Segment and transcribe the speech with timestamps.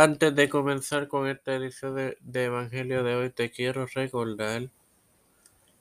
[0.00, 4.70] Antes de comenzar con esta edición de, Evangelio de hoy, te quiero recordar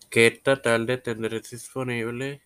[0.09, 2.41] que esta tarde tendrás disponible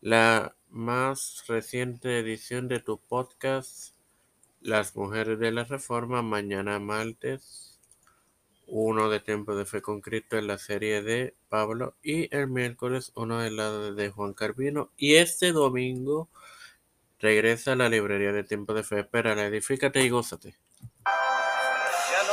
[0.00, 3.96] la más reciente edición de tu podcast
[4.60, 7.80] Las Mujeres de la Reforma, mañana martes,
[8.68, 13.10] uno de Tiempo de Fe con Cristo en la serie de Pablo y el miércoles
[13.16, 16.28] uno de la de Juan Carvino y este domingo
[17.18, 19.00] regresa a la librería de Tiempo de Fe.
[19.00, 20.67] Espera, edifícate y gózate.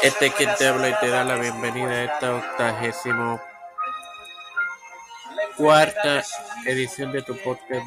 [0.02, 3.42] Este es quien te habla y te da la bienvenida a esta octagésimo
[5.58, 6.22] cuarta
[6.66, 7.86] edición de tu podcast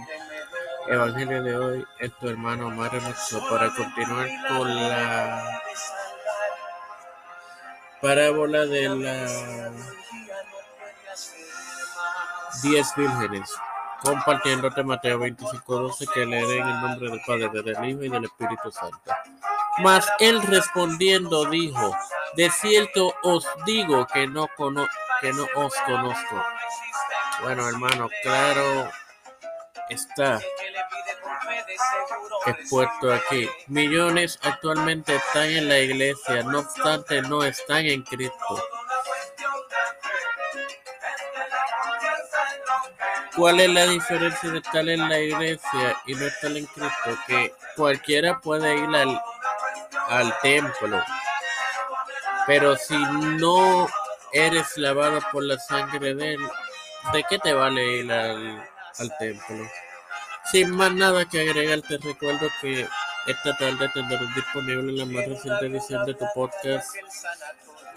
[0.88, 1.86] Evangelio de hoy.
[2.00, 5.62] Es tu hermano Mario Maxo para continuar con la
[8.00, 9.32] parábola de las
[12.62, 13.54] diez vírgenes
[14.02, 18.70] compartiéndote Mateo 25:12 que leeré en el nombre del Padre, del Hijo y del Espíritu
[18.70, 19.12] Santo.
[19.80, 21.96] Mas él respondiendo dijo,
[22.34, 24.86] de cierto os digo que no, cono
[25.20, 26.44] que no os conozco.
[27.42, 28.90] Bueno, hermano, claro
[29.88, 30.40] está
[32.46, 33.48] expuesto aquí.
[33.66, 38.62] Millones actualmente están en la iglesia, no obstante no están en Cristo.
[43.36, 47.18] ¿Cuál es la diferencia de estar en la iglesia y no estar en Cristo?
[47.26, 49.22] Que cualquiera puede ir al,
[50.08, 51.02] al templo,
[52.46, 53.88] pero si no
[54.32, 56.40] eres lavado por la sangre de él,
[57.12, 59.70] ¿de qué te vale ir al, al templo?
[60.50, 62.88] Sin más nada que agregar, te recuerdo que
[63.26, 66.94] esta tarde tendrás disponible la más reciente edición de tu podcast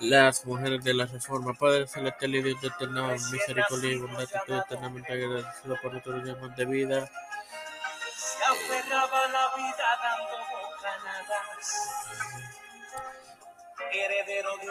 [0.01, 1.53] las mujeres de la Reforma.
[1.53, 6.55] Padre Celestial y Dios de eterna misericordia y bondad, estoy eternamente agradecido por otros días
[6.55, 7.09] de vida.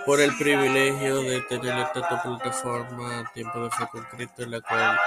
[0.06, 5.00] Por el privilegio de tener esta plataforma, Tiempo de Fe con Cristo, en la cual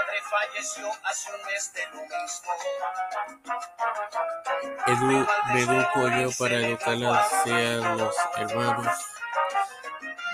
[4.88, 8.98] edu me educo yo para educar hacia los hermanos.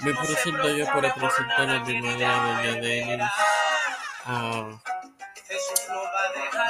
[0.02, 3.32] Me presento yo para presentar a mi madre, doña Denis,
[4.26, 4.82] a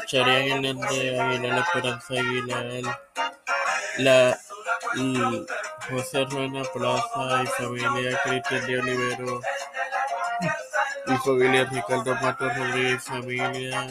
[0.05, 2.99] Charián Hernández Aguilar, La Esperanza Aguilar,
[3.99, 4.39] la
[4.95, 5.45] y
[5.89, 9.41] José Ruena Plaza y familia Cristian de Olivero
[11.07, 13.87] y familia Ricardo Mato Rodríguez, familia.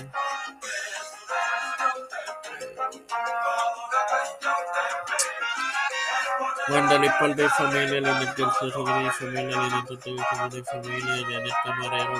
[6.69, 12.15] Wanda Lipalde y familia, Leonel García Rodríguez familia, Leonel Tortuga y familia, Janet Camarero,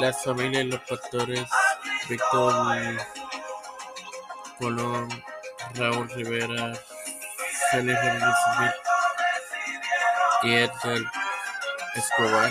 [0.00, 1.46] las familias Los Pastores,
[2.08, 2.54] Víctor
[4.58, 5.24] Colón,
[5.74, 6.74] Raúl Rivera,
[7.70, 8.72] Félix Rodríguez Smith
[10.42, 11.12] y Edgar
[11.94, 12.50] Escobar.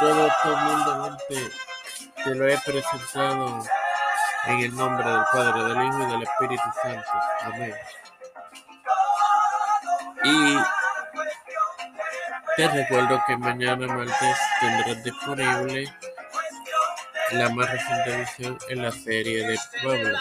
[0.00, 1.52] Todo esto humildemente
[2.24, 3.62] te lo he presentado
[4.46, 7.10] en el nombre del Padre, del Hijo y del Espíritu Santo.
[7.42, 7.74] Amén.
[10.24, 10.79] Y
[12.60, 15.90] te recuerdo que mañana martes tendrás disponible
[17.32, 20.18] la más reciente edición en la serie de Pueblo.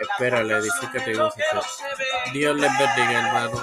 [0.00, 3.58] Espera, la edifícate y Dios les bendiga, hermano.